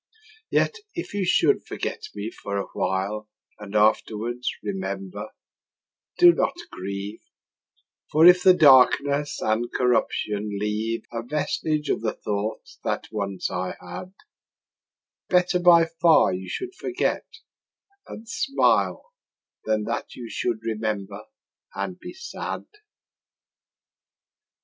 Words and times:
Yet 0.49 0.77
if 0.95 1.13
you 1.13 1.25
should 1.25 1.63
forget 1.67 2.05
me 2.15 2.31
for 2.31 2.57
a 2.57 2.65
while 2.73 3.29
And 3.59 3.75
afterwards 3.75 4.49
remember, 4.63 5.27
do 6.17 6.33
not 6.33 6.55
grieve: 6.71 7.21
For 8.11 8.25
if 8.25 8.41
the 8.41 8.55
darkness 8.55 9.39
and 9.39 9.69
corruption 9.77 10.57
leave 10.59 11.03
A 11.13 11.21
vestige 11.21 11.89
of 11.91 12.01
the 12.01 12.13
thoughts 12.13 12.79
that 12.83 13.09
once 13.11 13.51
I 13.51 13.75
had, 13.79 14.13
Better 15.29 15.59
by 15.59 15.85
far 16.01 16.33
you 16.33 16.49
should 16.49 16.73
forget 16.73 17.27
and 18.07 18.27
smile 18.27 19.13
Than 19.65 19.83
that 19.83 20.15
you 20.15 20.31
should 20.31 20.63
remember 20.63 21.25
and 21.75 21.99
be 21.99 22.13
sad. 22.13 22.65